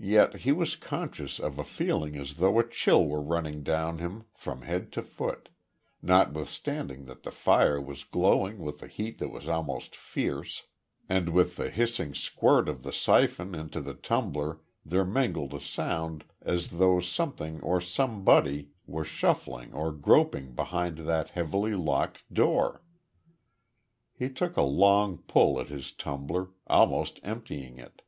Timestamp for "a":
1.60-1.62, 2.58-2.68, 8.82-8.88, 15.54-15.60, 24.56-24.62